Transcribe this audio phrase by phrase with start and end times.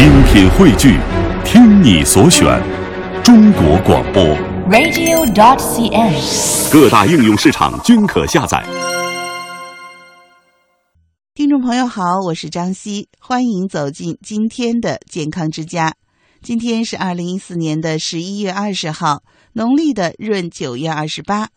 [0.00, 0.98] 精品汇聚，
[1.44, 2.58] 听你所选，
[3.22, 4.24] 中国广播。
[4.70, 6.72] radio.dot.cn，。
[6.72, 8.64] 各大应用市场均可下载。
[11.34, 15.92] 听众朋友好，我是张希，欢迎走进今天的健康之家。
[16.40, 19.22] 今天是二零一四年的十一月二十号，
[19.52, 21.48] 农历的闰九月二十八。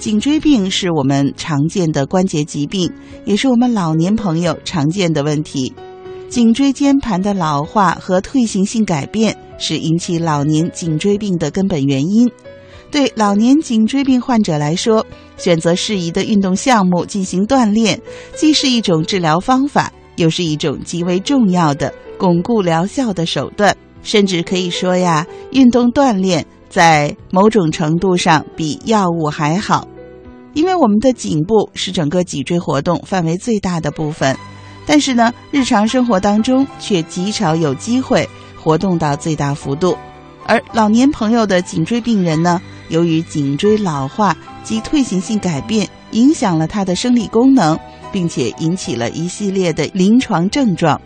[0.00, 2.90] 颈椎病是我们常见的关节疾病，
[3.26, 5.74] 也是我们老年朋友常见的问题。
[6.30, 12.26] 颈椎间盘的老化和退行性改变是引起老年颈椎病的根本原因。
[12.90, 15.04] 对老年颈椎病患者来说，
[15.36, 18.00] 选择适宜的运动项目进行锻炼，
[18.34, 23.76] 既是一种治疗方法，又是一种极为重要的巩固疗效的手段。
[24.02, 29.86] 甚至可以说呀，运动锻炼在某种程度上比药物还好，
[30.52, 34.36] 因为我们的颈部是整个脊椎活动范围最大的部分，
[34.86, 38.28] 但是呢，日常生活当中却极少有机会
[38.60, 39.96] 活动到最大幅度。
[40.46, 47.78] 而老年朋友的颈椎病人呢，由于颈椎老化及退行性改变，影响了他的生理功能，
[48.10, 51.00] 并且引起了一系列的临床症状。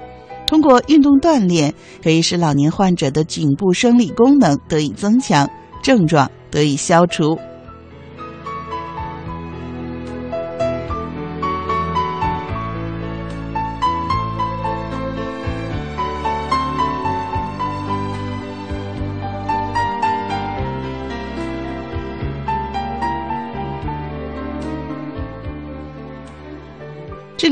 [0.46, 5.48] 通过运动锻炼，可以使老年患者的颈部生理功能得以增强，
[5.82, 7.36] 症状得以消除。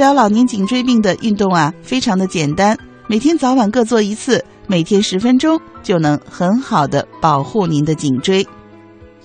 [0.03, 8.45] 疗老年颈椎病的运动啊，非常的简单，每天早晚各做一次，每天十分钟就能很好的保护您的颈椎。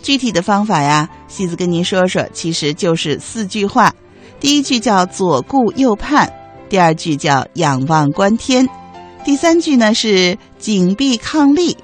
[0.04, 3.92] 具体的方法呀，西子跟您说说，其实就是四句话。
[4.40, 6.32] 第一句叫左顾右盼，
[6.70, 8.70] 第二句叫仰望观天，
[9.26, 11.76] 第三句呢是颈臂抗力，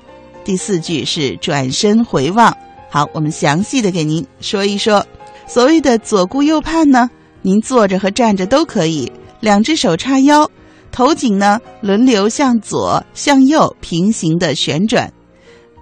[0.44, 2.56] 第四句是转身回望。
[2.92, 5.04] 好，我们详细的给您说一说，
[5.48, 7.10] 所谓的左顾右盼呢。
[7.44, 10.50] 您坐着和站着都可以，两只手叉腰，
[10.92, 15.14] 头颈呢轮流向左、向右平行的旋转，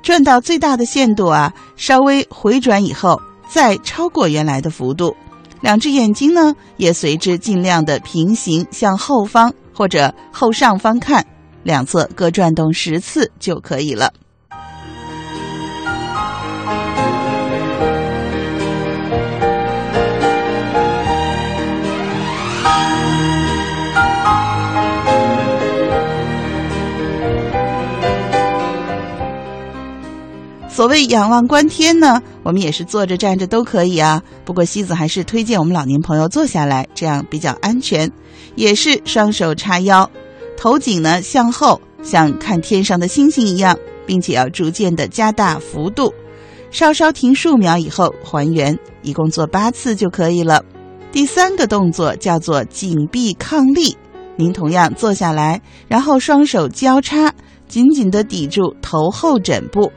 [0.04, 5.16] 转到最大的限度啊，稍微回转以后再超过原来的幅度。
[5.62, 11.24] 两只眼睛呢也随之尽量的平行向后方或者后上方看，
[11.62, 14.12] 两侧各转动十次就可以了。
[30.74, 34.24] 所谓仰望观天呢，我们也是坐着站着都可以啊。
[34.46, 38.10] 不过西子还是推荐我们老年朋友坐下来，这样比较安全。
[38.56, 40.10] 也是双手叉腰，
[40.58, 46.14] 头颈呢向后，像看天上的星星一样，并且要逐渐的加大幅度。
[46.72, 50.64] 稍稍停数秒以后还原，一共做八次就可以了。
[51.12, 53.98] 第三个动作叫做颈臂抗力，
[54.38, 57.34] 您同样坐下来，然后双手交叉，
[57.68, 59.92] 紧紧的抵住头后枕部。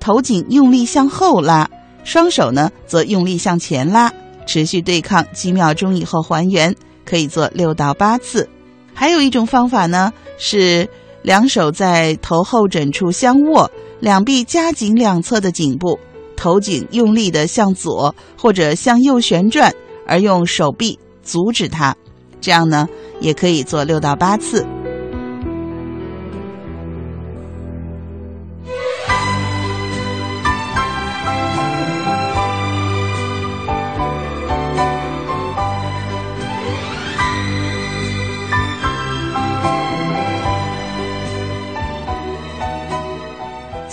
[0.00, 1.68] 头颈用力向后拉，
[2.04, 4.12] 双手呢则用力向前拉，
[4.46, 8.48] 持续对抗几秒钟以后还原，可以做六到八次。
[8.94, 10.88] 还有一种方法呢是
[11.22, 13.70] 两手在头后枕处相握，
[14.00, 15.98] 两臂夹紧两侧的颈部，
[16.36, 19.72] 头颈用力的向左或者向右旋转，
[20.06, 21.94] 而用手臂阻止它，
[22.40, 22.88] 这样呢
[23.20, 24.64] 也可以做六到八次。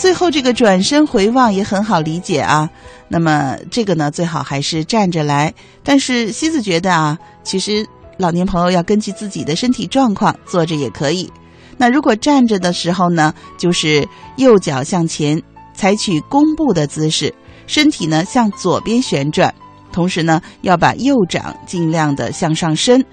[0.06, 2.70] 最后这个转身回望也很好理解啊。
[3.08, 5.52] 那么这个呢，最好还是站着来。
[5.84, 7.84] 但是西子觉得啊，其实
[8.20, 11.28] 老年朋友要根据自己的身体状况坐着也可以。
[11.76, 14.08] 那如果站着的时候呢，就是
[14.38, 15.42] 右脚向前，
[15.74, 17.34] 采取弓步的姿势，
[17.66, 19.52] 身体呢向左边旋转，
[19.92, 23.04] 同时呢要把右掌尽量的向上伸，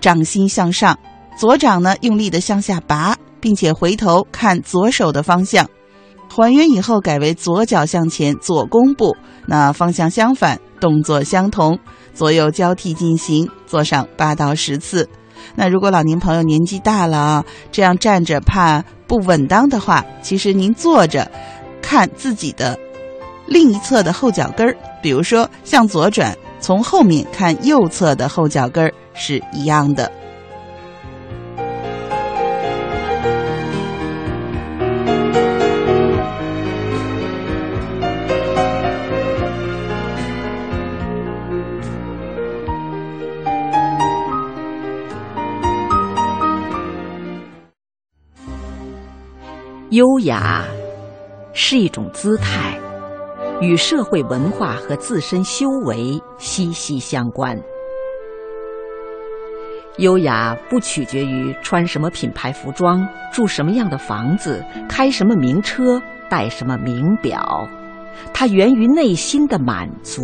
[0.00, 0.98] 掌心向上，
[1.38, 5.64] 左掌呢用力的向下拔，并且回头看左手的方向。
[6.34, 9.16] 还原以后改为左脚向前，左弓步，
[9.46, 11.78] 那方向相反，动作相同。
[12.12, 15.08] 左右交替进行，做上八到十次。
[15.54, 21.30] 那如果老年朋友年纪大了啊，这样站着怕不稳当的话，其实您坐着，
[21.80, 22.76] 看自己的
[23.46, 30.10] 另一侧的后脚跟儿，比如说向左转，从后面看右侧的后脚跟儿是一样的。
[49.94, 50.64] 优雅
[51.52, 52.76] 是一种姿态，
[53.60, 57.56] 与社会文化和自身修为息息相关。
[59.98, 67.64] 优雅不取决于穿什么品牌服装、住什么样的房子、开什么名车、戴什么名表，
[68.32, 70.22] 它源于内心的满足，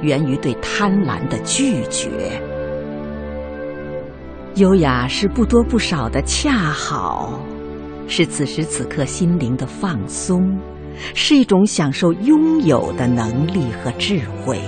[0.00, 2.40] 源于对贪婪的拒绝。
[4.54, 7.36] 优雅是不多不少的恰好。
[8.08, 10.58] 是此时此刻心灵的放松，
[11.14, 14.58] 是一种享受拥有的能力和智慧。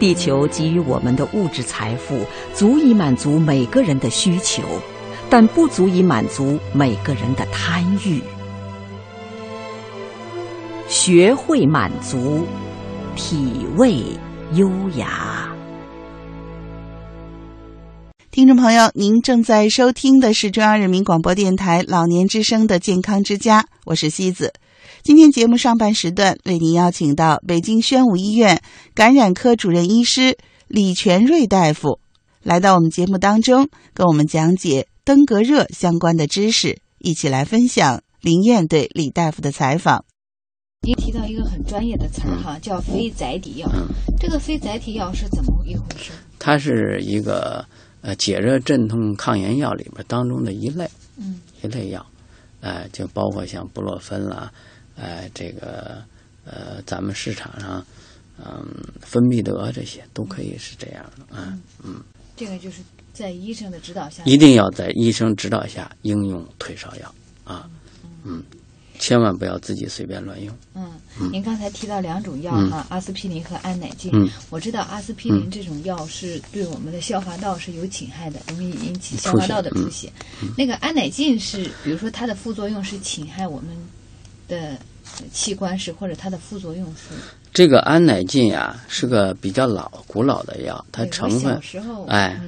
[0.00, 2.18] 地球给予我们的物质财富
[2.54, 4.62] 足以满足每个人的需求，
[5.28, 8.22] 但不足以满足每个人的贪欲。
[10.88, 12.46] 学会满足，
[13.14, 14.02] 体味
[14.54, 15.37] 优雅。
[18.38, 24.52] 听众朋友，您正在收听的是中央人民广播电台老年之声的健康之家，我是西子。
[25.02, 28.62] 今天节目上半时段为您邀请到北京宣武医院
[28.94, 30.38] 感染科主任医师
[30.68, 31.98] 李全瑞大夫
[32.44, 40.04] 来到我们节目当中，跟我们讲解登革热相关的知识，一起来分享林燕对李大夫的采访。
[40.86, 43.68] 您提到一个很专业的词儿哈，叫非载体药。
[44.16, 46.12] 这个非载体药是怎么一回事？
[46.38, 47.66] 它是一个。
[48.00, 52.04] 呃，解热镇痛抗炎药里边当中的一类，嗯，一类药，
[52.60, 54.52] 呃，就包括像布洛芬啦，
[54.96, 56.02] 呃，这个
[56.44, 57.84] 呃，咱们市场上
[58.38, 58.64] 嗯，
[59.00, 62.00] 芬必得这些都可以是这样的啊，嗯，
[62.36, 67.68] 这个就是在医生的指导下，一定要在医生指导下应用退烧药啊，
[68.24, 68.42] 嗯。
[68.98, 70.54] 千万不要自己随便乱用。
[70.74, 70.92] 嗯，
[71.32, 74.10] 您刚才提到两种药哈，阿司匹林和安乃近。
[74.14, 80.12] 嗯，我知道阿司匹林这种药是对我们的消化道是有侵害的，容易引起消化道的出血。
[80.56, 83.68] 那个安乃近是，比如说它的副作用是侵害我们
[84.48, 84.76] 的
[85.32, 87.14] 器官是，或者它的副作用是。
[87.52, 91.54] 这个安乃近呀，是个比较老古老的药，它成分。
[91.54, 92.04] 小时候。
[92.06, 92.40] 哎。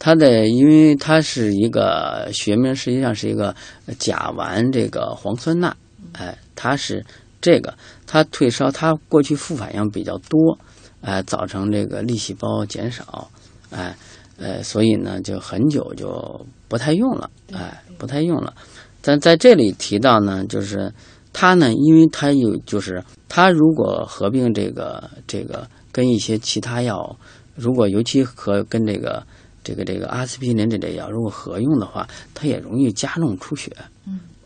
[0.00, 3.52] 它的，因为它是一个学名，实际上是一个
[3.98, 5.76] 甲烷这个磺酸钠。
[6.12, 7.04] 哎，它是
[7.40, 7.72] 这个，
[8.06, 10.58] 它退烧，它过去副反应比较多，
[11.00, 13.30] 哎，造成这个粒细胞减少，
[13.70, 13.96] 哎，
[14.36, 18.54] 呃，所以呢，就很久就不太用了，哎，不太用了。
[19.00, 20.92] 但在这里提到呢，就是
[21.32, 27.16] 它呢，因为它有，就是它如果合并这个这个跟一些其他药，
[27.54, 29.24] 如果尤其和跟这个
[29.62, 33.70] 这个这个阿司匹林这类药如果合用的话，它也容易加重出血。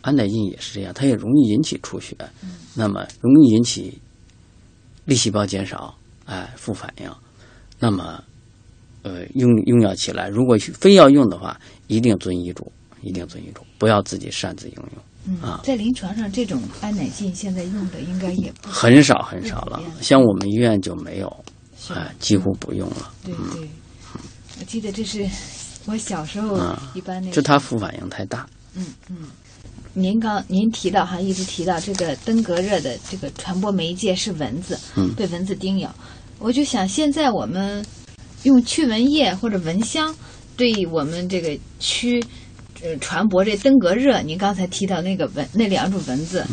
[0.02, 0.08] 嗯。
[0.10, 2.16] 安乃近也是这样，它也容易引起出血，
[2.75, 4.00] 那么容易引起
[5.04, 5.96] 粒细胞减少，
[6.26, 7.10] 哎，副反应。
[7.78, 8.22] 那么，
[9.02, 15.41] 呃，用用药起来，如果非要用的话，一定遵医嘱，一定遵医嘱，不要自己擅自应用。
[15.41, 21.44] 啊，在临床上，这种安乃近现在用的应该也很少很少了，像我们医院就没有，
[21.91, 23.12] 哎，几乎不用了。
[23.24, 23.69] 对对，
[24.58, 25.29] 我记得这是
[25.86, 26.58] 我小时候
[26.94, 28.48] 一般那就它副反应太大。
[28.74, 29.29] 嗯嗯。
[29.94, 34.79] 您刚您提到哈，一直提到这个登革热的这个传播媒介是蚊子，
[35.17, 35.94] 被蚊子叮咬。
[36.39, 37.84] 我就想，现在我们
[38.44, 40.15] 用驱蚊液或者蚊香，
[40.56, 42.25] 对我们这个驱
[42.82, 46.46] 呃传播这登革热，您刚才提到那个蚊那两种蚊子，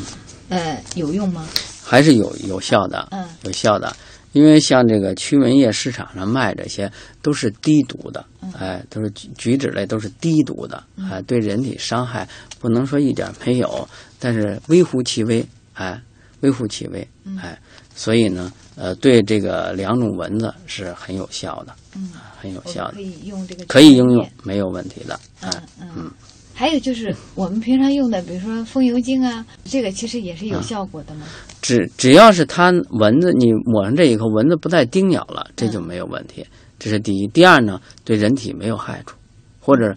[0.50, 1.48] 呃，有用吗？
[1.84, 3.96] 还是有有效的，嗯，有效的。
[4.34, 8.24] 因为像这个驱蚊液市场上卖这些都是低毒的，
[8.58, 12.28] 哎，都是菊菊酯类，都是低毒的，哎，对人体伤害
[12.60, 13.88] 不能说一点没有，
[14.20, 16.02] 但是微乎其微，哎，
[16.42, 17.08] 微乎其微，
[17.42, 17.60] 哎，
[17.96, 25.52] 所以呢，呃，对这个两种蚊子是很有效的，嗯，很有效的，可以用这个，可以应用，没有问题的，嗯。
[25.96, 26.12] 嗯。
[26.60, 31.26] 还有就是我们平常用的，比如说风油精啊，这个其实也是有效果的吗？
[31.62, 36.46] 只只要是它蚊子，你抹上这以后，蚊子不再叮咬了，这就没有问题。
[36.78, 37.26] 这是第一。
[37.28, 39.16] 第二呢，对人体没有害处，
[39.62, 39.96] 或者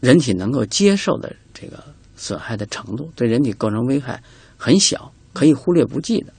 [0.00, 1.78] 人体能够接受的这个
[2.16, 4.20] 损害的程度，对人体构成危害
[4.56, 6.32] 很小，可以忽略不计的，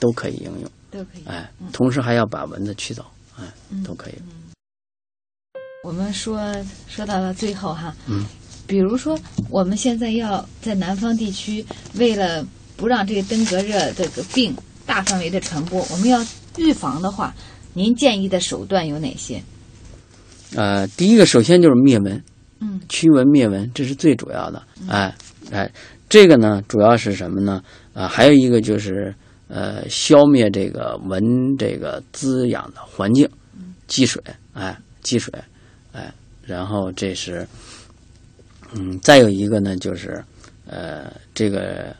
[0.00, 0.70] 都可以应用。
[0.90, 1.22] 都可以。
[1.26, 3.04] 哎嗯，同时还要把蚊子驱走，
[3.38, 4.14] 哎，嗯都可以。
[5.84, 6.40] 我们说
[6.88, 8.24] 说到了最后哈，嗯，
[8.66, 9.18] 比如说
[9.50, 12.46] 我们现在要在南方地区，为了
[12.76, 14.54] 不让这个登革热这个病
[14.84, 16.24] 大范围的传播，我们要
[16.58, 17.34] 预防的话，
[17.74, 19.42] 您建议的手段有哪些？
[20.54, 22.22] 呃，第一个首先就是灭蚊，
[22.60, 24.62] 嗯驱蚊灭蚊，这是最主要的。
[24.88, 25.14] 哎
[25.50, 25.70] 哎，
[26.08, 27.62] 这个呢，主要是什么呢？
[27.94, 29.14] 啊、还有一个就是
[29.48, 31.22] 呃，消灭这个蚊
[31.56, 33.28] 这个滋养的环境，
[33.86, 35.32] 积水，哎，积水，
[35.92, 37.46] 哎，然后这是，
[38.78, 40.22] 嗯，再有一个呢，就是
[40.66, 41.96] 呃，这个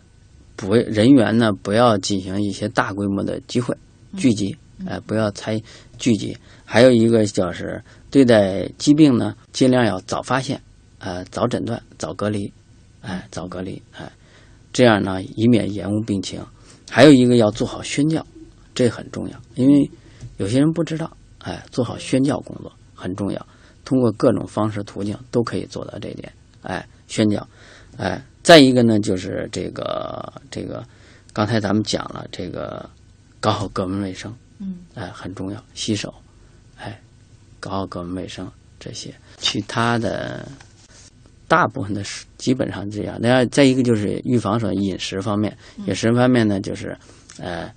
[0.54, 3.74] 不人员呢，不要进行一些大规模的集会
[4.16, 4.54] 聚集，
[4.86, 5.58] 哎、不要参
[5.98, 6.36] 聚集。
[6.64, 10.60] 还有一个就是对待疾病呢，尽量要早发现，
[10.98, 12.52] 呃，早诊断，早隔离，
[13.00, 14.12] 哎，早隔离，哎，
[14.72, 16.44] 这样呢，以免延误病情。
[16.90, 18.24] 还有一个要做好宣教，
[18.74, 19.90] 这很重要，因为
[20.36, 23.46] 有些人不知道，哎，做好宣教工作很重要。
[23.84, 26.32] 通过各种方式途径都可以做到这一点，
[26.66, 27.48] 哎，宣讲，
[27.96, 30.84] 哎，再一个呢，就是这个这个，
[31.32, 32.88] 刚才咱们讲了，这个
[33.40, 34.78] 搞好个人卫生，嗯。
[34.94, 36.12] 哎，很重要，洗手，
[36.76, 37.00] 哎，
[37.60, 40.48] 搞好个人卫生这些，其他的
[41.46, 43.16] 大部分的是基本上这样。
[43.20, 45.56] 另外，再一个就是预防上饮食方面，
[45.86, 46.96] 饮食方面呢，就是
[47.38, 47.70] 呃，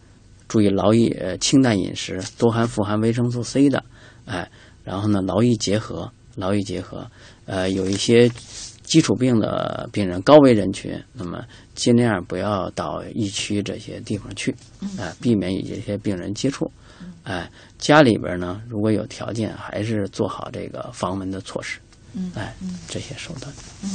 [0.47, 3.83] 注意劳逸呃清淡饮食，多含富含维生素 C 的，
[4.25, 4.49] 哎，
[4.83, 7.05] 然后呢，劳逸结合，劳逸结合，
[7.45, 8.31] 呃，有一些
[8.89, 14.53] 基础病的病人，高危人群，那么尽量不要到疫区这些地方去，
[14.97, 16.69] 哎、避免与这些病人接触。
[17.21, 21.77] 哎，家里边呢，如果有条件，还是做好这个防蚊的措施。
[22.15, 22.55] 嗯哎，
[22.87, 23.53] 这些手段。
[23.83, 23.89] 嗯。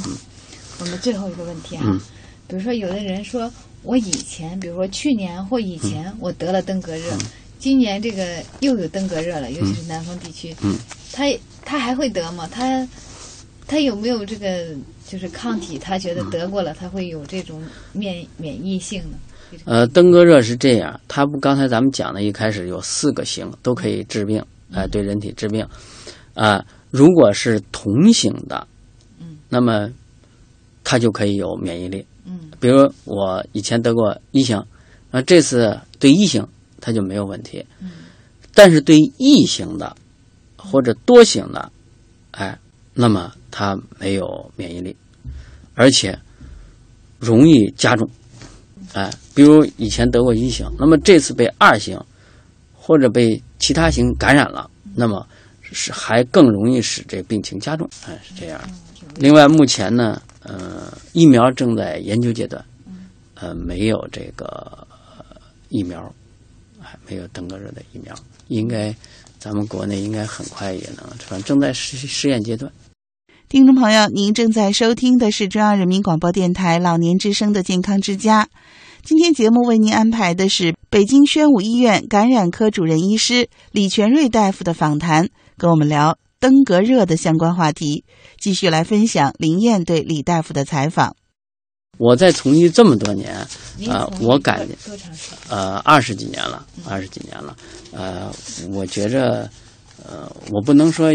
[0.79, 1.99] 我们最后一个问题啊，嗯。
[2.47, 3.51] 比如说有的人说
[3.83, 6.17] 我以前，比如说去年或以前嗯。
[6.21, 7.11] 我得了登革热，
[7.59, 10.77] 今年这个又有登革热了，尤其是南方地区，嗯。
[11.11, 11.25] 他
[11.65, 12.47] 他还会得吗？
[12.49, 12.87] 他
[13.67, 14.67] 他有没有这个
[15.07, 15.77] 就是抗体？
[15.77, 17.61] 他觉得得过了，他会有这种
[17.93, 19.17] 免免疫性呢？
[19.65, 24.43] 呃，登革热是这样，它不刚才咱们讲的，一开始有四个型都可以治病，
[24.73, 25.65] 哎、对人体治病。
[26.33, 28.67] 啊、如果是同型的，
[29.19, 29.89] 嗯，那么
[30.83, 32.05] 它就可以有免疫力。
[32.25, 34.61] 嗯比如我以前得过一型，
[35.11, 36.45] 那这次对一型
[36.81, 37.65] 它就没有问题。
[37.81, 37.91] 嗯
[38.53, 39.95] 但是对异型的
[40.57, 41.71] 或者多型的，哎，
[42.95, 44.95] 那么它没有免疫力，
[45.75, 46.17] 而且
[47.19, 48.09] 容易加重。
[48.93, 52.01] 哎，比如以前得过一型，那么这次被二型
[52.73, 55.27] 或者被其他型感染了，那么
[55.61, 57.89] 是还更容易使这病情加重。
[58.07, 58.61] 哎，是这样。
[59.17, 62.63] 另外，目前呢，呃，疫苗正在研究阶段，
[63.33, 64.87] 呃，没有这个、
[65.69, 66.13] 疫苗，
[66.79, 68.15] 还没有登革热的疫苗，
[68.47, 68.95] 应该
[69.39, 72.71] 咱们国内应该很快也能，反正正在试试验阶段。
[73.47, 78.49] 听众朋友，您正在收听的是中央人民广播电台老年之声的健康之家。
[79.03, 88.03] 今天节目为您安排的是北京宣武医院感染科主任医师李全瑞大夫的访谈，跟我们聊登革热的相关话题。
[88.39, 91.15] 继续来分享林燕对李大夫的采访。
[91.99, 93.45] 我在从医这么多年，
[93.77, 94.75] 您啊从医多我感觉？
[95.49, 97.55] 呃，二十几年了，二十几年了，
[97.91, 98.31] 呃，
[98.73, 99.47] 我觉着，
[100.07, 101.13] 呃，我不能说呃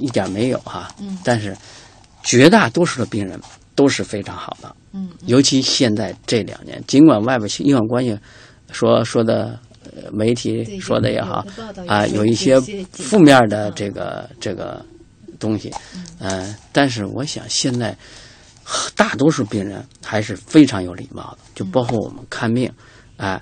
[0.00, 1.18] 一点没有哈，嗯。
[1.24, 1.56] 但是
[2.22, 3.40] 绝大多数的病人
[3.74, 8.18] 都是非常好的，嗯尤其现在这两年，尽管外边医患关系
[8.72, 11.46] 说说的，呃，媒体说的也好
[11.86, 14.84] 啊，有一些负面的嗯这个这个
[15.38, 15.70] 东西，
[16.18, 17.96] 呃，但是我想现在
[18.96, 22.68] 大多数病人还是非常有礼貌的，就包括我们看病，
[23.16, 23.40] 啊、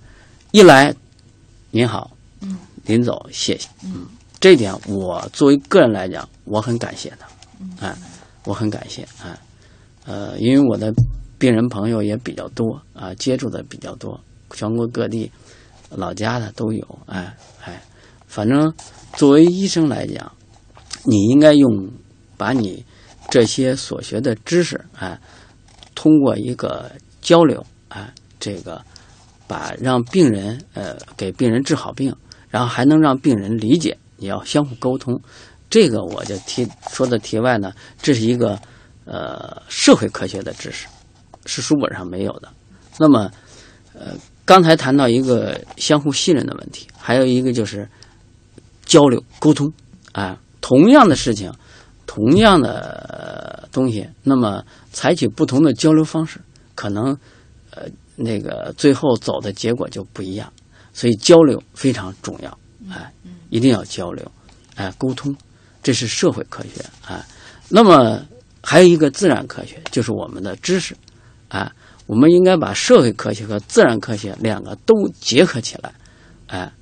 [0.51, 0.95] 一来
[1.71, 2.11] 您好，
[2.43, 4.07] 嗯，临走谢谢，嗯，
[4.45, 7.21] 这一点我作为个人来讲，我很感谢的，
[7.63, 7.71] 嗯。
[7.81, 7.97] 哎、
[8.45, 9.35] 我很感谢，哎、
[10.05, 10.93] 呃，因为我的
[11.39, 14.21] 病人朋友也比较多啊、接触的比较多，
[14.51, 15.33] 全国各地
[15.89, 17.35] 老家的都有，哎
[17.65, 17.83] 哎，
[18.27, 18.71] 反正
[19.15, 20.31] 作为医生来讲，
[21.05, 21.89] 你应该用
[22.37, 22.85] 把你
[23.31, 25.19] 这些所学的知识，哎，
[25.95, 28.85] 通过一个交流，哎，这个
[29.47, 32.15] 把让病人呃给病人治好病，
[32.51, 35.21] 然后还能让病人理解，你要相互沟通。
[35.71, 38.59] 这个我就提说的题外呢，这是一个
[39.04, 40.87] 呃社会科学的知识，
[41.47, 42.49] 是书本上没有的。
[42.99, 43.30] 那么
[43.92, 44.12] 呃，
[44.44, 47.88] 刚才谈到一个相互信任的问题，还有一个就是
[48.85, 49.73] 交流沟通
[50.12, 51.52] 啊、同样的事情，
[52.06, 56.40] 同样的东西，那么采取不同的交流方式，
[56.75, 57.16] 可能
[57.71, 57.85] 呃
[58.16, 60.52] 那个最后走的结果就不一样。
[60.92, 62.59] 所以交流非常重要，
[62.90, 63.12] 哎，
[63.55, 64.29] 一定要交流，
[64.75, 65.33] 哎，沟通，
[65.81, 67.25] 这是社会科学，啊，
[67.69, 68.21] 那么
[68.61, 70.93] 还有一个自然科学，就是我们的知识，
[71.47, 71.73] 啊，
[72.07, 75.95] 我们应该把社会科学和自然科学两个都结合起来，
[76.49, 76.73] 哎，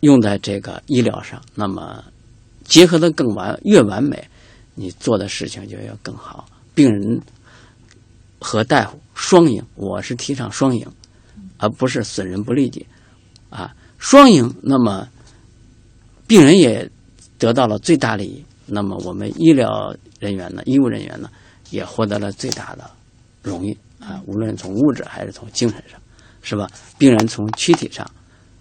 [0.00, 2.02] 用在这个医疗上，那么
[2.64, 4.26] 结合的更完越完美，
[4.74, 7.20] 你做的事情就要更好，病人
[8.40, 10.90] 和大夫双赢，我是提倡双赢。
[11.56, 12.84] 而不是损人不利己，
[13.48, 14.52] 啊，双赢。
[14.60, 15.08] 那么，
[16.26, 16.88] 病人也
[17.38, 18.44] 得到了最大利益。
[18.66, 21.30] 那么，我们医疗人员呢，医务人员呢，
[21.70, 22.90] 也获得了最大的
[23.42, 24.22] 荣誉啊。
[24.26, 26.00] 无论从物质还是从精神上，
[26.42, 26.70] 是吧？
[26.98, 28.08] 病人从躯体上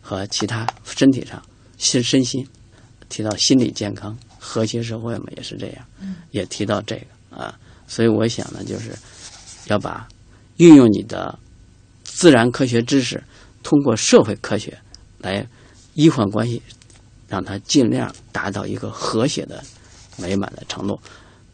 [0.01, 1.41] 和其他身体上、
[1.77, 2.45] 心身心
[3.09, 5.85] 提到心理健康、和谐社会嘛，也是这样，
[6.31, 7.57] 也提到这个啊。
[7.87, 8.91] 所以，我想呢，就是
[9.67, 10.07] 要把
[10.57, 11.39] 运用你的。
[12.05, 13.21] 自然科学知识
[13.63, 14.77] 通过社会科学
[15.17, 15.43] 来
[15.95, 16.61] 医患关系，
[17.33, 19.59] 让他尽量达到一个和谐的
[20.17, 20.99] 美满的程度。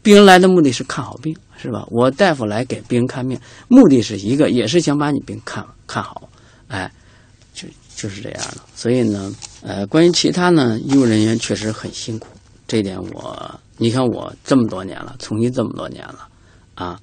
[0.02, 1.86] 病人来的目的是看好病，是吧？
[1.90, 6.28] 我大夫来给病人看病，目的是一个，也是想把你病看看好。
[6.68, 6.92] 哎，
[7.54, 8.58] 就就是这样的。
[8.74, 9.32] 所以呢，
[9.62, 12.28] 呃，关于其他呢，医务人员确实很辛苦。
[12.68, 16.28] 这点我，你看我这么多年了，从医这么多年了，
[16.74, 17.00] 啊，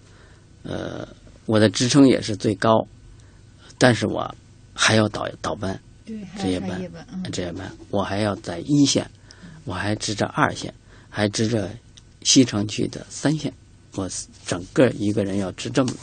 [0.62, 1.08] 呃，
[1.48, 2.86] 我的职称也是最高。
[3.80, 4.34] 但是我
[4.74, 5.80] 还要倒倒班，
[6.38, 6.82] 值夜班，
[7.32, 9.10] 值夜班，我还要在一线，
[9.66, 10.74] 我还值着二线，
[11.10, 11.70] 还值着
[12.24, 13.54] 西城区的三线，
[13.96, 14.10] 我
[14.46, 15.94] 整个一个人要值这么，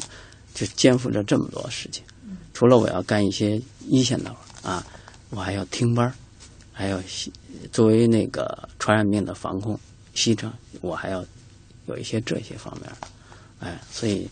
[0.54, 2.04] 就肩负着这么多事情。
[2.52, 4.87] 除了我要干一些一线的活啊，
[5.30, 6.12] 我还要听班
[6.73, 7.02] 还要
[7.73, 9.78] 作为那个传染病的防控
[10.14, 11.25] 西城，我还要
[11.87, 12.92] 有一些这些方面，
[13.61, 14.28] 哎，所以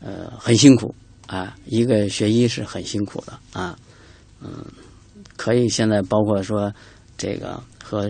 [0.00, 0.94] 呃很辛苦。
[1.26, 3.78] 啊，一个学医是很辛苦的啊，
[4.40, 4.66] 嗯，
[5.40, 6.70] 可以现在包括说
[7.16, 8.06] 这个和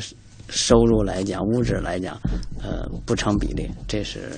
[0.49, 2.19] 收入来讲，物质来讲，
[2.61, 3.71] 呃，不成比例。
[3.87, 4.33] 这是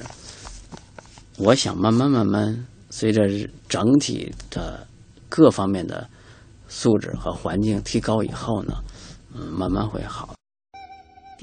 [1.38, 3.22] 我想慢慢慢慢随着
[3.66, 4.86] 整体的
[5.30, 6.06] 各方面的
[6.68, 8.74] 素质和环境提高以后呢，
[9.34, 10.34] 嗯，慢慢会好。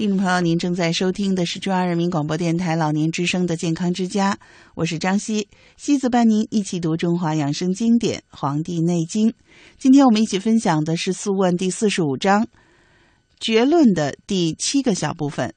[0.00, 4.38] 听众朋友，您正在收听的是中央人民广播电台老年之声的健康之家，
[4.74, 9.28] 我是张希，希子伴您一起读中华养生经典《黄帝内经》。
[9.76, 12.48] 今天我们一起分享的是《素问》第四十五章
[13.40, 15.52] “绝论”的第七个小部分。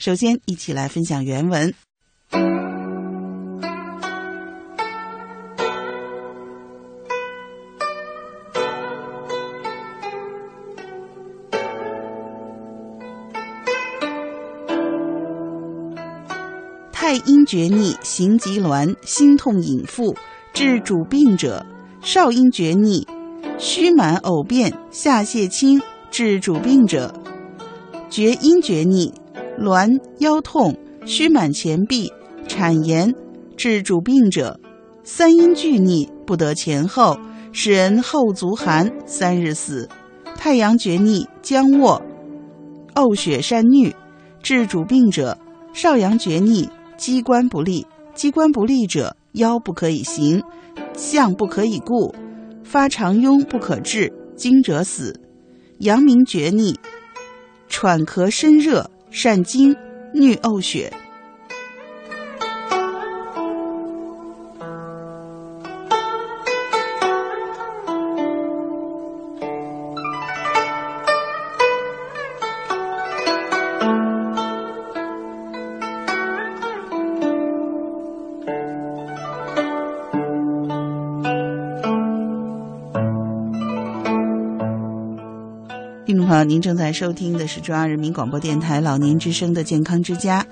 [0.00, 1.72] 首先，一起来分享原文。
[17.08, 20.14] 太阴厥逆，行极挛，心痛隐腹，
[20.52, 21.64] 治主病者；
[22.02, 23.06] 少阴厥逆，
[23.56, 27.10] 虚满呕便，下泄清，治主病者；
[28.10, 29.14] 厥阴厥逆，
[29.58, 32.12] 挛腰痛，虚满前臂，
[32.46, 33.14] 产炎，
[33.56, 34.58] 治主病者；
[35.02, 37.18] 三阴俱逆，不得前后，
[37.52, 39.88] 使人后足寒，三日死；
[40.36, 42.02] 太阳厥逆，僵卧，
[42.96, 43.94] 呕血善衄，
[44.42, 45.38] 治主病者；
[45.72, 46.68] 少阳厥逆。
[46.98, 50.42] 机关不利，机关不利者，腰不可以行，
[50.94, 52.12] 项不可以固，
[52.64, 55.18] 发长痈不可治，惊者死。
[55.78, 56.76] 阳明厥逆，
[57.68, 59.76] 喘咳身热，善惊，
[60.12, 60.92] 衄呕血。
[86.46, 90.46] 您正在收听的是中央人民广播电台老年之声的健康之家，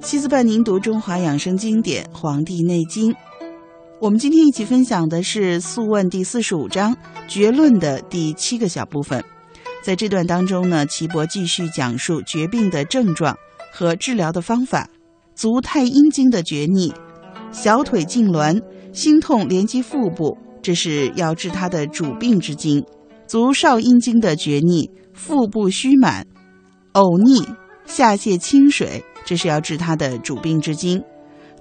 [0.00, 3.12] 西子伴您读中华养生经典《黄帝内经》。
[4.00, 6.96] 我们今天一起分享的是《素问》第四十五章
[7.26, 9.22] “绝论”的第七个小部分。
[9.82, 13.36] 在这段当中呢，岐伯继续讲述绝病的症状
[13.72, 14.88] 和治疗的方法。
[15.34, 16.92] 足太阴经的厥逆，
[17.50, 22.84] 小腿痉挛，心痛连及腹部，这是要治他的主病之经。
[23.32, 26.26] 足少阴经的厥逆，腹部虚满，
[26.92, 27.48] 呕逆，
[27.86, 31.00] 下泄清水，这是要治他的主病之经；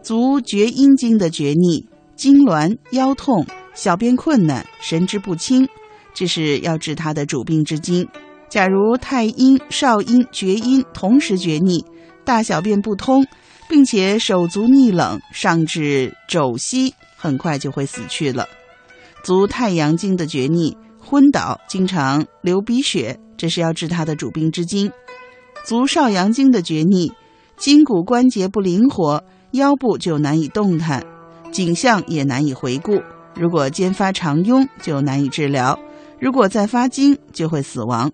[0.03, 5.65] 足厥阴经的厥逆，痉挛，腰痛，小便困难，神志不清，
[6.13, 8.05] 这是要治他的主病之经。
[8.49, 11.85] 假如太阴、少阴、厥阴同时厥逆，
[12.25, 13.25] 大小便不通，
[13.69, 18.45] 并且手足逆冷，上至肘膝，很快就会死去了。
[19.23, 20.75] 足太阳经的厥逆。
[21.11, 24.89] 昏倒，经常流鼻血，这是要治他的主病之经。
[25.65, 27.11] 足少阳经的厥逆，
[27.57, 29.21] 筋骨关节不灵活，
[29.51, 31.03] 腰部就难以动弹，
[31.51, 33.01] 颈项也难以回顾。
[33.35, 35.77] 如果兼发常痈，就难以治疗；
[36.17, 38.09] 如果再发经，就会死亡。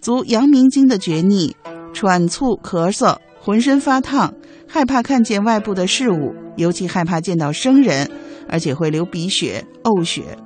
[0.00, 1.56] 足阳明经的厥逆，
[1.92, 4.32] 喘促咳嗽，浑身发烫，
[4.68, 8.08] 害怕看见外部的事物，尤其害怕见到生人，
[8.48, 10.38] 而且会流鼻血、呕血。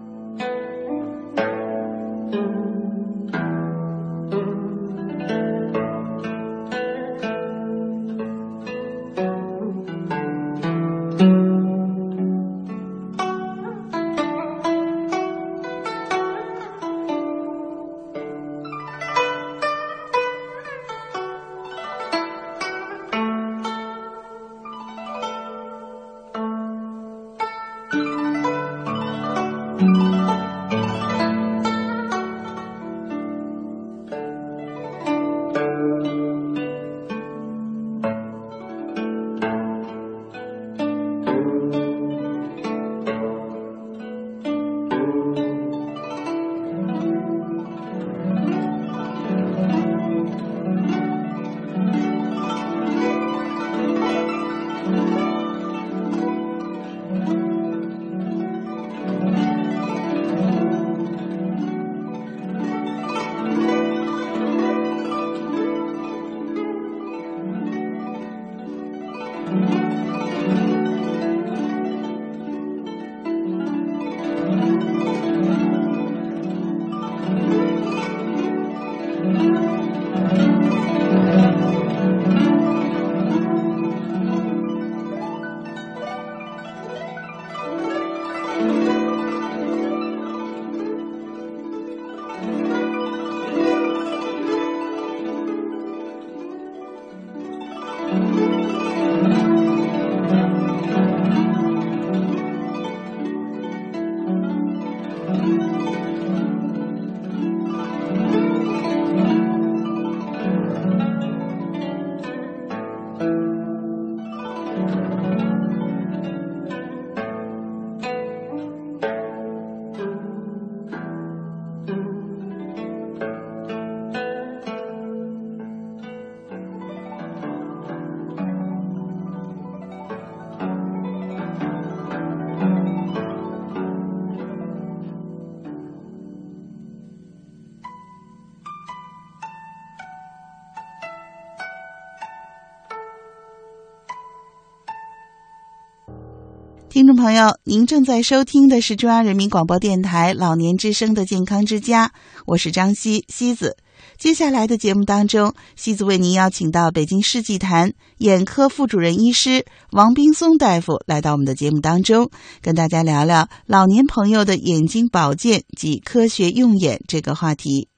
[146.94, 152.12] 听众朋友，您正在收听的是中央人民广播电台老年之声的健康之家，
[152.46, 153.76] 我是张希西子。
[154.16, 162.30] 接下来的节目当中，西子为您邀请到北京世纪坛眼科副主任医师王冰松大夫来到我们的节目当中，
[162.62, 167.88] 跟大家聊聊老年朋友的眼睛保健及科学用眼这个话题。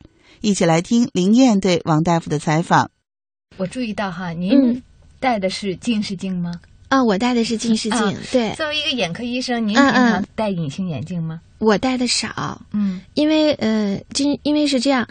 [0.40, 2.90] 一起来听林燕对王大夫的采访。
[3.58, 4.82] 我注意到哈，您
[5.20, 6.52] 戴的是近视镜吗？
[6.88, 8.16] 啊，我戴的是近视镜。
[8.30, 11.40] 对，作为一个眼科医生，您平常戴隐形眼镜吗？
[11.58, 15.06] 我戴的少，嗯，因为呃，今因为是这样，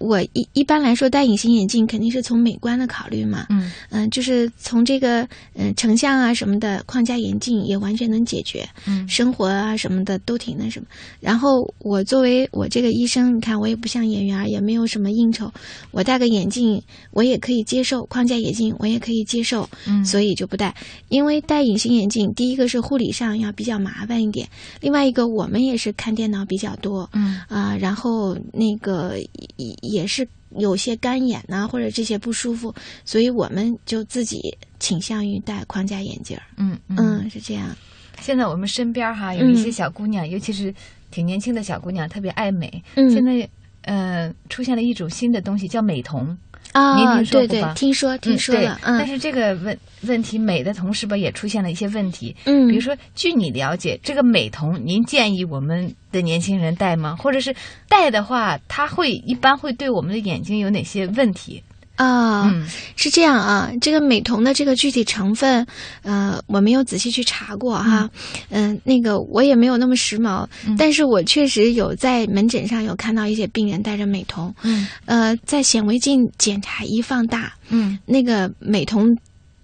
[0.00, 3.70] 我一一般来说戴隐形眼镜肯定是从美观的考虑嘛，嗯。
[3.90, 10.86] 嗯，就是从这个嗯成像啊什么的，框架眼镜也完全能解决，嗯，生活啊什么的都挺那什么。
[11.20, 15.50] 然后我作为我这个医生，你看我也不像演员，也没有什么应酬，
[15.90, 20.74] 我戴个眼镜我也可以接受，框架眼镜我也可以接受，嗯，所以就不戴。
[21.08, 24.48] 因为戴隐形眼镜，第一个是护理上要比较麻烦一点，
[24.80, 29.16] 另外一个我们也是看电脑比较多，嗯啊，然后那个
[29.56, 30.26] 也也是
[30.58, 36.42] 有些干眼呐、或者这些不舒服，所以我们就自己倾向于戴框架眼镜儿。
[36.58, 37.74] 嗯嗯，是这样。
[38.20, 40.74] 现在我们身边哈有一些小姑娘，尤其是
[41.10, 42.70] 挺年轻的小姑娘，特别爱美。
[42.94, 43.48] 嗯现在
[43.82, 46.36] 呃出现了一种新的东西，叫美瞳。
[46.72, 52.34] 啊，对对，听说听说了，但嗯是这个问问题美的同时吧，也出现了一些问题。
[52.44, 57.16] 嗯，比如说，据你了解，这个美瞳，您建议我们的年轻人戴吗？
[57.16, 57.54] 或者是
[57.88, 61.62] 戴的话，它会一般会对我们的眼睛有哪些问题？
[62.00, 62.66] 啊，嗯。
[62.96, 65.66] 是这样啊，这个美瞳的这个具体成分，
[66.02, 68.08] 呃，我没有仔细去查过哈，
[68.50, 70.74] 嗯、那个我也没有那么时髦，嗯。
[70.78, 74.86] 但是我确实有在门诊上有看到一些病人戴着美瞳，嗯。
[75.04, 77.98] 呃，在显微镜检查一放大，嗯。
[78.06, 79.16] 那个美瞳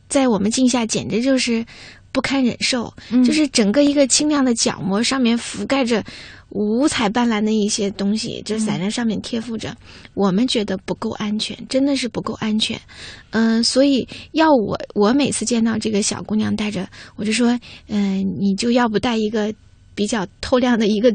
[0.08, 1.64] 在我们镜下简直就是
[2.16, 2.90] 不堪忍受，
[3.26, 6.02] 就是整个一个清亮的角膜上面覆盖着
[6.48, 9.76] 五彩斑斓的一些东西，就在那上面贴附着。
[10.14, 12.80] 我们觉得不够安全，真的是不够安全。
[13.32, 19.52] 嗯，所以要我我每次见到这个小姑娘戴着，我就说，嗯，你就要不戴一个
[19.94, 21.14] 比较透亮的一个。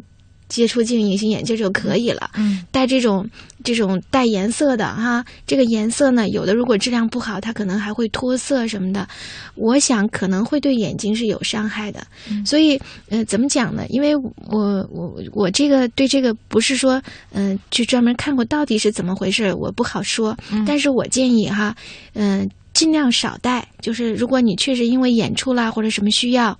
[0.51, 2.29] 接触镜隐形眼镜就可以了。
[2.35, 3.25] 嗯，戴这种
[3.63, 9.07] 这种带颜色的哈，这个颜色呢，有的如果质量不好，它可能还会脱色什么的。
[9.55, 12.05] 我想可能会对眼睛是有伤害的。
[12.29, 13.85] 嗯所以，呃，怎么讲呢？
[13.87, 20.37] 因为我我我这个对这个不是说嗯去专门看过到底是怎么回事，我不好说。
[20.51, 21.73] 嗯但是我建议哈，
[22.13, 23.65] 嗯，尽量少戴。
[23.79, 26.59] 就是如果你确实因为演出啦或者什么需要。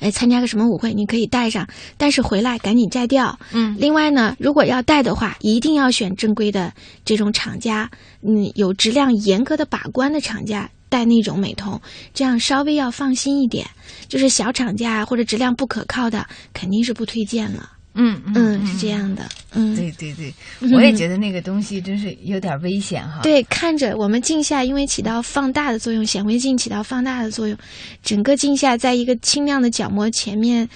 [0.00, 3.38] 哎，参加个什么舞会，你可以带上，但是回来赶紧摘掉。
[3.52, 6.72] 嗯，另外呢，如果要带的话，一定要选正规的
[7.04, 7.90] 这种厂家，
[8.22, 11.80] 嗯，有质量严格的把关的厂家带那种美瞳，
[12.12, 13.66] 这样稍微要放心一点。
[14.08, 17.70] 就是小厂家或者质量不可靠的，肯定是不推荐了。
[17.94, 19.24] 嗯嗯，是这样的。
[19.52, 20.34] 嗯，对对对，
[20.72, 23.20] 我也觉得那个东西真是有点危险哈。
[23.22, 27.56] 对，看着我们镜下，因为起到放大的作用，显微镜起到放大的作用，
[28.02, 30.68] 整个镜下在一个清亮的角膜前面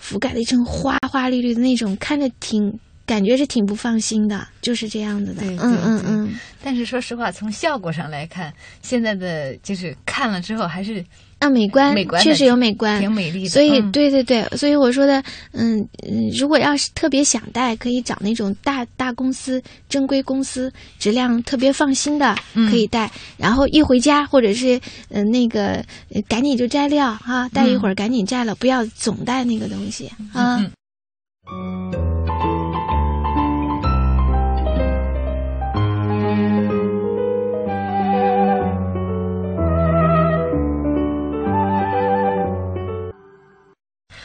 [0.00, 5.42] 覆盖了一层花花绿绿的那种，看着挺感觉是挺不放心的，就是这样子的。
[5.44, 6.34] 嗯嗯嗯。
[6.62, 11.04] 但是说实话，从效果上来看，现在的就是看了之后还是。
[11.38, 13.48] 啊，美观，确实有美观，挺美丽的。
[13.50, 15.22] 所以，对对对，所以我说的，
[15.52, 22.34] 嗯嗯，如果要是特别想戴，可以找那种大大公司、正规公司，质量特别放心的，
[22.70, 23.10] 可以戴。
[23.36, 25.84] 然后一回家，或者是嗯那个，
[26.26, 30.64] 赶紧就摘掉哈，戴一会儿赶紧摘了，不要总戴那个东西啊。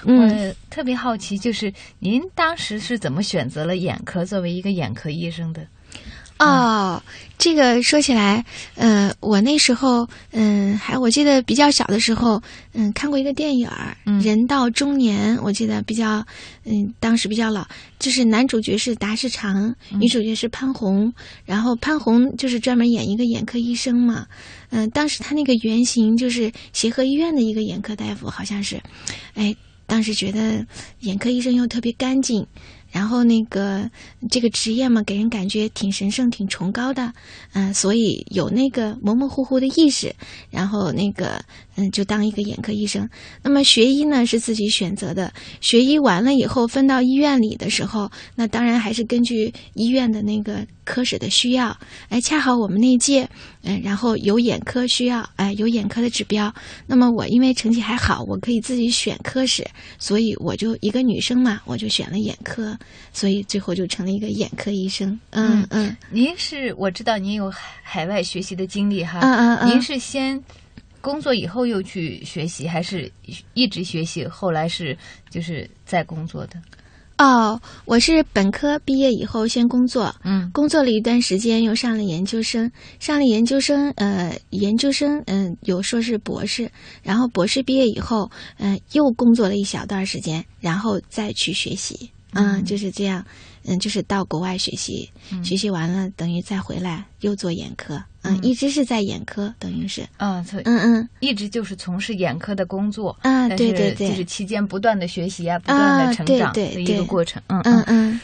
[0.05, 5.65] 我特别好奇，就是您当时是怎么选择了眼科作为一个眼科医生的？
[6.39, 6.99] 哦，
[7.37, 12.41] 这个说起来，呃，我那时候，嗯，还我记得比较小的时候，
[12.73, 16.25] 嗯，看过一个电影儿《人到中年》，我记得比较，
[16.65, 17.63] 嗯，当时比较老，
[17.99, 21.13] 就是男主角是达世长，女主角是潘虹，
[21.45, 24.25] 然后潘虹就是专门演一个眼科医生嘛，
[24.71, 28.81] 嗯，当时他那个原型就是协和医院的一个眼科大夫，好像是，
[29.35, 29.55] 哎。
[29.91, 30.65] 当时觉得
[31.01, 32.47] 眼科医生又特别干净。
[32.89, 33.89] 然后那个
[34.29, 37.13] 这个职业嘛，给人感觉挺神圣、挺崇高的，
[37.51, 40.13] 嗯，所以有那个模模糊糊的意识。
[40.49, 41.43] 然后那个
[41.81, 43.09] 嗯，就当一个眼科医生。
[43.41, 51.75] 那么学医呢是自己选择的，学医完了以后分到医院里的时候，那当然还是根据医院的那个科室的需要。
[52.09, 53.27] 哎，恰好我们那届
[53.63, 56.53] 嗯，然后有眼科需要，哎，有眼科的指标。
[56.85, 59.65] 那么我因为成绩还好，我可以自己选科室，
[59.97, 62.77] 所以我就一个女生嘛，我就选了眼科。
[63.13, 65.19] 所以最后就成了一个眼科医生。
[65.31, 69.19] 嗯嗯，您是我知道您有海海外学习的经历哈。
[69.21, 70.41] 嗯嗯嗯，您是先
[71.01, 73.11] 工作以后又去学习，还是
[73.53, 74.25] 一直学习？
[74.25, 74.97] 后来是
[75.29, 76.53] 就是在工作的。
[77.17, 86.71] 哦，我是本科毕业以后先工作，嗯，工作了一段时间，又上了研究生，上了研究生，呃，研究生，嗯，有硕士博士，
[87.03, 92.09] 然后博士毕业以后，嗯，又工作了一小段时间，然后再去学习。
[92.33, 93.23] 嗯，就是这样，
[93.65, 95.09] 嗯，就是到国外学习，
[95.43, 108.19] 学习完了等于再回来又做眼科，嗯，一直是在眼科，等于是，嗯，嗯嗯，一直就是从事眼科的工作，啊，对对对，就是期间不断的学习啊，不断的成长的一个过程，嗯嗯嗯，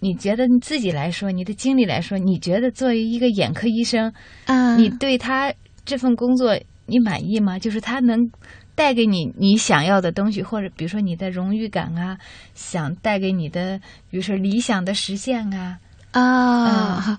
[0.00, 4.12] 你觉得你自己来说，你的经历来说，你觉得作为一个眼科医生，
[4.44, 5.52] 啊，你对他
[5.84, 7.58] 这份工作你满意吗？
[7.58, 8.30] 就是他能。
[8.76, 12.16] 带给你你想要的东西，或者比如说你的荣誉感啊，
[12.54, 15.78] 想带给你的，比如说理想的实现啊
[16.12, 17.18] 啊。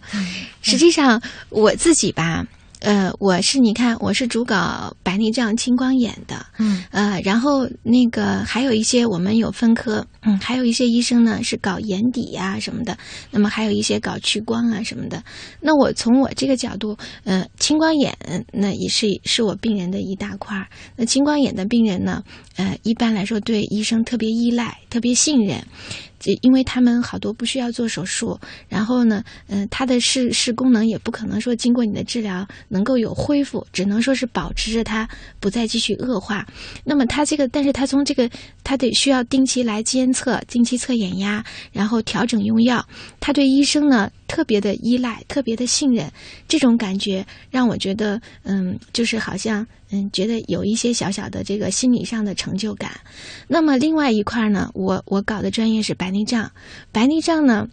[0.62, 2.46] 实际上我自己吧。
[2.80, 12.96] 呃，我是你看，我是主搞白内障、青光眼的，嗯，呃，然后那个还有一些我们有分科，嗯，还有一些医生呢是搞眼底呀什么的，
[13.32, 15.24] 那么还有一些搞屈光啊什么的。
[15.60, 18.16] 那我从我这个角度，呃，青光眼
[18.54, 20.68] 那也是是我病人的一大块儿。
[20.96, 22.24] 那青光眼的病人呢，
[22.58, 25.64] 呃，一般来说对医生特别依赖，特别信任。
[26.20, 35.08] 这因为他们好多不需要做手术，然后呢，嗯，他的视视功能也不可能说经过你的治疗能够有恢复，只能说是保持着它
[35.40, 36.46] 不再继续恶化。
[36.84, 38.30] 那么他这个，但是他从这个，
[38.64, 42.86] 他得需要定期来监测，定期测眼压，然后调整用药。
[43.20, 46.12] 他对医生呢，特别的依赖，特别的信任，
[46.48, 52.92] 这种感觉让我觉得，嗯，就是好像，嗯，觉得有一些小小的这个心理上的成就感。
[53.48, 56.52] 那么另外一块呢，我我搞的专业是白内障，
[56.92, 57.68] 白内障呢。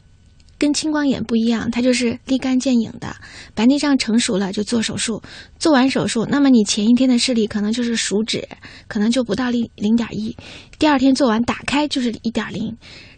[0.56, 3.14] 跟青光眼不一样，它就是立竿见影的。
[3.54, 5.20] 白内障成熟了就做手术，
[5.58, 8.48] 做完手术，那么你前一天的视力可能就是数指，
[8.86, 10.34] 可能就不到零零点一，
[10.78, 12.74] 第二天做完打开就是一点零，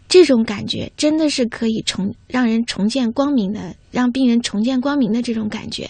[0.07, 5.89] 这种感觉真的是可以重让人重见光明的，让病人重见光明的这种感觉。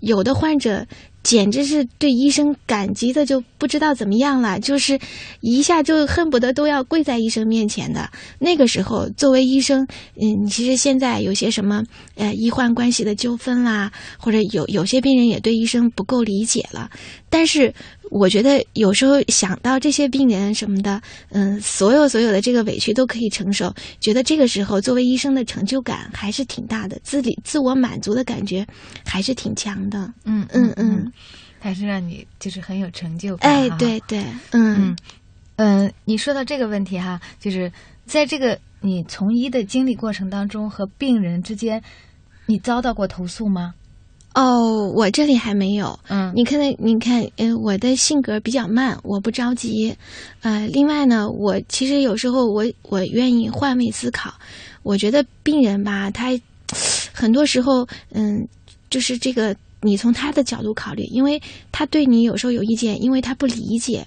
[0.00, 0.86] 有的患者。
[1.24, 4.96] 简直是对医生感激的，就不知道怎么样了，就是
[5.40, 8.08] 一下就恨不得都要跪在医生面前的。
[8.38, 9.84] 那个时候，作为医生，
[10.20, 11.82] 嗯，其实现在有些什么
[12.14, 16.88] 呃医患关系的纠纷啦，或者有有些病人也对医生不够理解了，
[17.28, 17.74] 但是。
[18.10, 28.64] 我觉得有时候想到这些病人什么的，嗯，所有所有的这个委屈都可以承受，觉得这个时候作为医生的成就感还是挺大的，自己自我满足的感觉
[29.04, 30.12] 还是挺强的。
[30.26, 31.10] 嗯嗯嗯，
[31.58, 33.50] 还是让你就是很有成就感。
[33.50, 34.96] 哎，对对，嗯
[35.56, 37.70] 嗯，你说到这个问题哈，就是
[38.06, 41.82] 在这个你从医的经历过程当中和病人之间，
[42.46, 43.74] 你遭到过投诉吗？
[44.34, 45.96] 哦，我这里还没有。
[46.08, 49.96] 嗯，你看，你看，嗯，我的性格比较慢，我不着急。
[50.42, 54.34] 呃，另外呢，我其实有时候我我愿意换位思考。
[54.82, 56.30] 我觉得病人吧，他
[57.14, 58.46] 很多时候，嗯，
[58.90, 64.06] 就是这个，你从他的角度考虑，因为他对你有时候有意见，因为他不理解，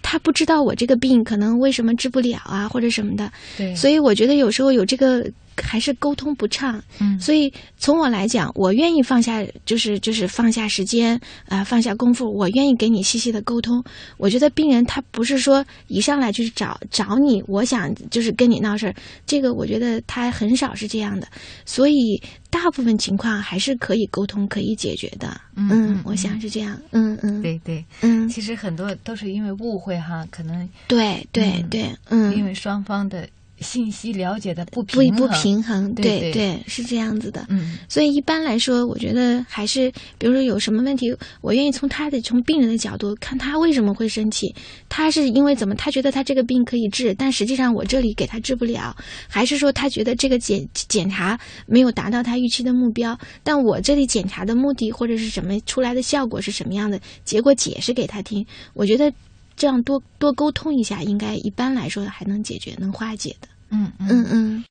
[0.00, 3.30] 他不知道我这个病可能为什么治不了啊，或者什么的。
[3.58, 5.30] 对，所以我觉得有时候有这个。
[5.62, 13.82] 还是沟通不畅，嗯，所以从我来讲，我愿意放下，就是就是放下时间啊，放下功夫，我愿意给你细细的沟通。
[14.16, 18.94] 我觉得病人他不是说一上来就是找找你，我想就是跟你闹事儿，
[19.26, 21.26] 这个我觉得他很少是这样的，
[21.64, 25.40] 所以大部分情况还是可以沟通可以解决的。
[25.54, 26.78] 嗯，我想是这样。
[26.90, 33.26] 嗯嗯，对对，嗯，其实很多都是因为误会哈，可能对对对，嗯，因为双方的。
[33.60, 37.46] 信息了解的不不不平衡，对对，是这样子的。
[37.48, 44.54] 嗯，所以一般来说，我觉得还是，比如说有什么问题，我愿意从他的从病人的角度看他为什么会生气，
[44.88, 48.94] 他是因为怎么，他觉得他这个病可以治，但实际上我这里给他治不了，
[49.28, 59.10] 还是说他觉得这个检检查没有达到他预期的目标，但我这里检查的目的或者是什么出来的效果是什么样的，结果解释给他听，我觉得。
[59.56, 63.48] 这样多多沟通一下，应该一般来说还能解决、能化解的。
[63.70, 64.64] 嗯嗯嗯。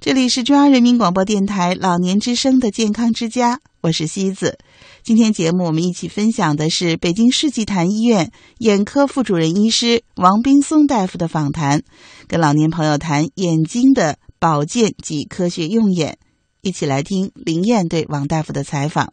[0.00, 4.58] 这里是中央人民广播电台老年之声的健康之家，我是西子。
[5.02, 11.82] 今天节目我们一起分享的是北京世纪坛医院眼科副主任医师王斌松大夫的访谈，
[12.26, 16.16] 跟老年朋友谈眼睛的保健及科学用眼。
[16.62, 19.12] 一起来听林燕对王大夫的采访。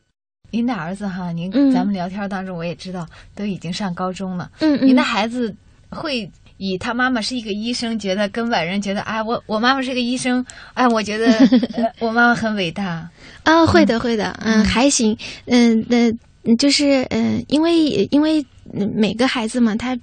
[0.57, 4.49] 您的儿子哈，您咱们聊天当中我也知道都已经上高中了。
[4.59, 4.87] 嗯嗯。
[4.87, 5.55] 您的孩子
[5.91, 10.43] 会以他妈妈是一个医生，觉得跟外人觉得，哎，我我妈妈是个医生，
[10.73, 11.27] 哎，我觉得
[12.01, 13.07] 我妈妈很伟大。
[13.43, 15.15] 啊，会的会的，嗯，还行，
[15.45, 18.43] 嗯，那就是嗯，因为因为。
[18.85, 19.97] 每个孩子嘛，他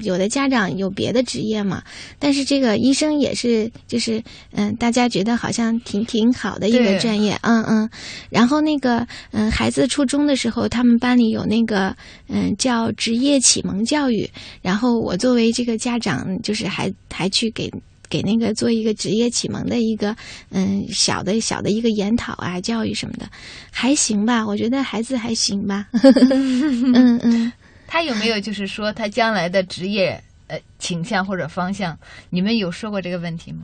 [0.00, 1.82] 有的家长有别的职业嘛，
[2.18, 7.90] 但是这个医生也是，就是嗯，大家觉得好像挺挺好的一个专业，嗯嗯。
[8.30, 11.94] 然后那个嗯，孩子初中的时候，他们班里有那个
[12.28, 14.28] 嗯叫职业启蒙教育，
[14.62, 17.70] 然后我作为这个家长，就是还还去给。
[18.08, 20.14] 给那个做一个职业启蒙的一个
[20.50, 23.28] 嗯小的小的一个研讨啊教育什么的，
[23.72, 24.46] 还行吧？
[24.46, 25.88] 我觉得孩子还行吧。
[25.92, 27.52] 嗯 嗯。
[27.86, 31.96] 他有没有就是说他将来的职业呃倾向或者方向？
[32.30, 33.62] 你们有说过这个问题吗？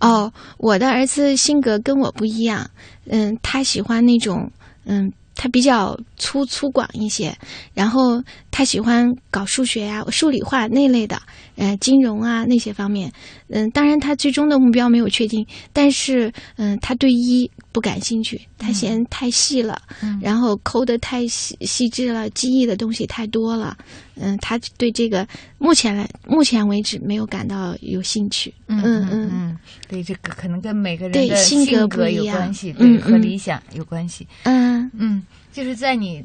[0.00, 2.68] 哦，我的儿子性格跟我不一样，
[3.06, 4.50] 嗯，他喜欢那种
[4.84, 5.12] 嗯。
[5.34, 7.36] 他比较粗粗犷一些，
[7.74, 11.20] 然后他喜欢搞数学呀、数理化那类的，
[11.56, 13.10] 呃，金融啊那些方面。
[13.48, 19.80] 嗯，当然他最终的目标没有确定，但是嗯，他对医不感兴趣，他嫌太细了，
[20.20, 23.76] 然后抠的太细细致了，记忆的东西太多了。
[24.14, 25.26] 嗯，他对这个
[25.58, 28.52] 目前来目前为止没有感到有兴趣。
[28.68, 34.26] 嗯嗯嗯，对，这个可能跟每个人的性格有关系，对，和理想有关系。
[34.42, 35.22] 嗯嗯，
[35.52, 36.22] 就是在你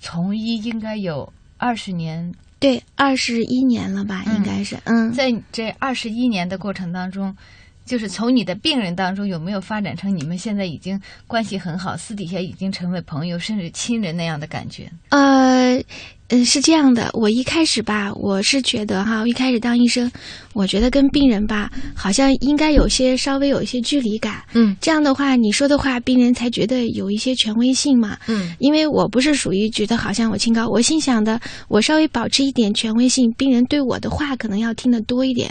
[0.00, 4.78] 从医应该有二十年，对，二十一年了吧，应该是。
[4.84, 7.36] 嗯，在这二十一年的过程当中，
[7.84, 14.90] 就是从你的病人当中有没有发展成你们现在已经关系很好，私底下已经成为朋友甚至亲人那样的感觉？
[15.10, 15.82] 呃。
[16.30, 20.12] 嗯，是这样的，我一开始吧，我是觉得哈，一开始当医生，
[20.52, 24.44] 我觉得跟病人吧，好像应该有些稍微有一些距离感。
[24.52, 28.18] 嗯，这样的话，你说的话，病人才觉得有一些权威性嘛。
[28.26, 35.50] 嗯，因为我不是属于觉得好像我清高，我心想的，我稍微保持一点权威性，病人对我的话可能要听得多一点。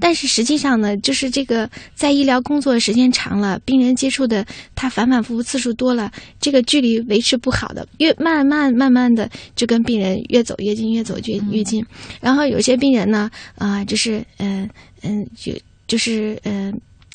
[0.00, 6.10] 但是实际上呢，就是这个在医疗工作时间长了，病人接触的他反反复复次数多了，
[6.40, 10.15] 这个距离维持不好的，越慢慢慢慢的就跟病人。
[10.28, 11.84] 越走越近，越走越越近。
[12.20, 14.68] 然后有些病人呢，啊，就是嗯
[15.02, 15.52] 嗯，就
[15.86, 16.72] 就是嗯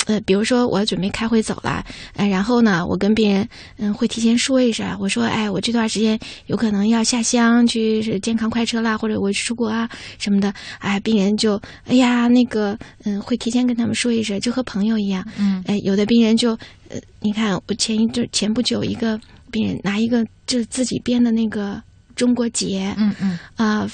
[0.07, 1.85] 呃，比如说我准备开会走了，
[2.15, 3.47] 呃，然后呢，我跟病人
[3.77, 9.87] 嗯会提前说一声，我说哎，我这段时间有可能要下乡去健康快车啦，或者我去出国啊
[10.17, 15.23] 什么的，哎，病人就哎呀那个嗯会提前跟他们说一声，就和朋友一样。
[15.37, 16.57] 嗯，哎，有的病人就
[16.89, 19.19] 呃，你看我前一阵前不久一个
[19.51, 21.79] 病人拿一个就是自己编的那个。
[22.21, 23.39] 中国结，嗯嗯。
[23.55, 23.89] 啊，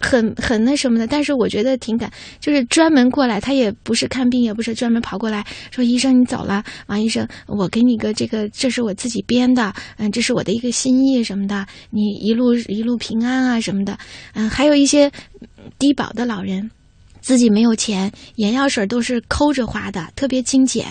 [0.00, 13.98] 很很很那什么的，但是我觉得挺感，就是专门过来，他也不是看病，也不是专门跑过来说医生你走了，王医生，我给你个这个，这是我自己编的，嗯，这是我的一个心意什么的，你一路一路平安啊什么的，
[14.32, 15.12] 嗯，还有一些
[15.78, 16.70] 低保的老人，
[17.20, 20.86] 自己没有钱，眼药水都是抠着花的，特别精简，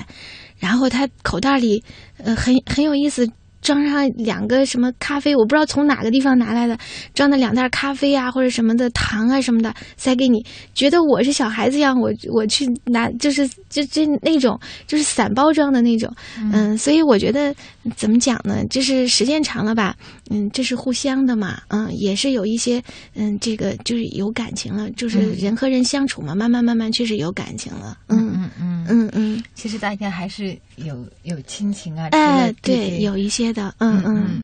[0.60, 1.84] 然后他口袋里，
[2.18, 3.28] 呃，很很有意思。
[3.64, 6.78] 装上两个什么咖啡，我不知道从哪个地方拿来的，
[7.16, 10.46] 装的两袋咖啡啊，或者什么的糖啊什么的塞给你，
[10.76, 16.14] 觉得我是小孩子一样，我 我去拿，就是就就那种就是散包装的那种，
[16.52, 17.56] 嗯，所以我觉得
[17.96, 18.66] 怎么讲呢？
[18.70, 19.96] 就是时间长了吧，
[20.30, 22.84] 嗯，这是互相的嘛，嗯，也是有一些，
[23.16, 28.50] 嗯，这个就是有感情了，就是人和人相处嘛，慢慢慢慢确实有感情了，嗯嗯。
[28.60, 29.10] 嗯嗯。
[29.14, 33.53] 嗯，其实大家还是有有亲情啊，哎，对，有一些。
[33.54, 34.42] 的，嗯嗯。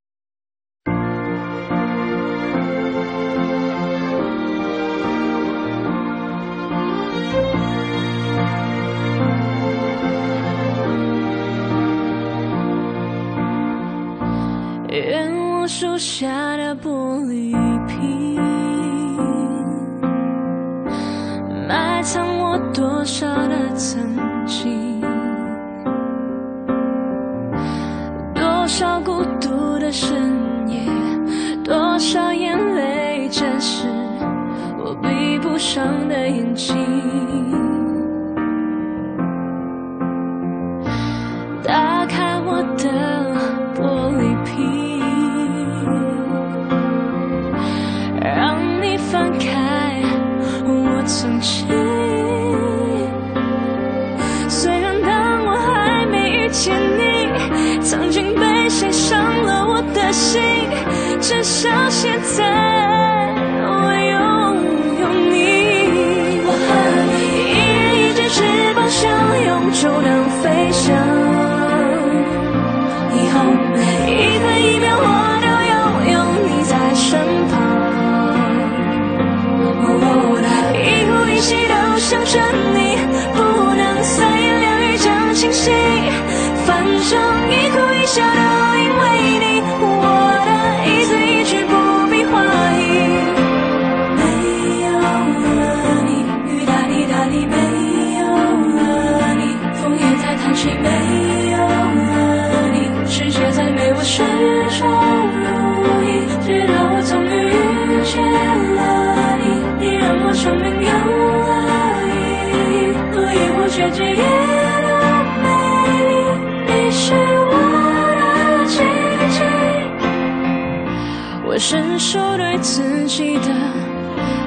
[122.00, 123.50] 我伸手对自己的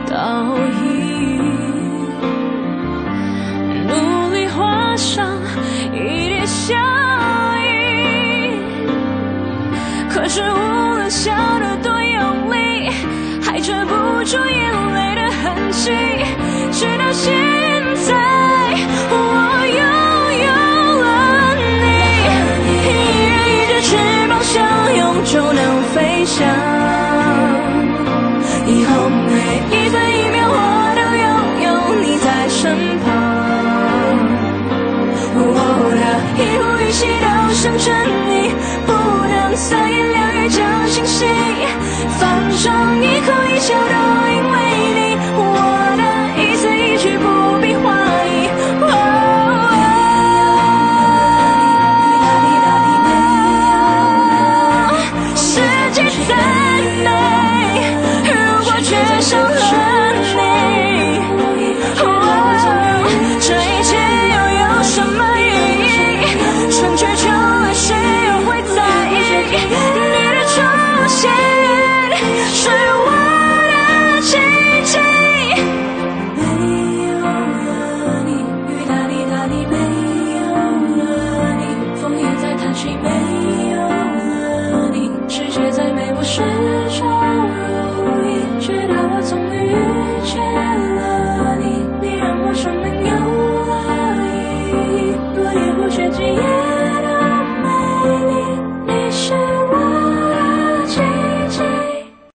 [0.08, 2.08] 倒影，
[3.86, 5.38] 努力画上
[5.92, 6.74] 一点笑
[7.58, 8.56] 意。
[10.08, 11.30] 可是无论笑
[11.60, 12.88] 得多用力，
[13.42, 15.90] 还遮不住眼泪的痕迹。
[16.72, 17.30] 直到现
[17.96, 18.16] 在，
[19.10, 19.14] 我
[19.76, 19.84] 拥
[20.40, 20.48] 有
[21.02, 21.60] 了你，
[22.78, 22.80] 一
[23.28, 23.90] 人一只翅
[24.30, 24.56] 膀相
[24.96, 26.71] 拥就能飞翔。
[37.84, 37.90] 着
[38.28, 38.54] 你，
[38.86, 40.12] 不能三言。
[40.12, 40.58] 两语就
[40.88, 41.26] 清晰，
[42.18, 42.20] 反
[42.62, 43.94] 正一哭一笑都
[44.30, 44.56] 因为